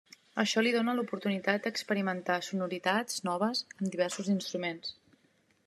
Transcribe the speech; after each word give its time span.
Això 0.43 0.61
li 0.61 0.69
dóna 0.75 0.95
l'oportunitat 0.99 1.67
d'experimentar 1.67 2.37
sonoritats 2.47 3.21
noves 3.29 3.61
amb 3.77 3.95
diversos 3.97 4.33
instruments. 4.37 4.99